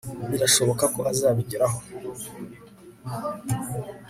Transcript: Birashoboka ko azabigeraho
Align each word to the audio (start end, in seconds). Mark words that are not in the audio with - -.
Birashoboka 0.29 0.85
ko 0.93 0.99
azabigeraho 1.11 1.79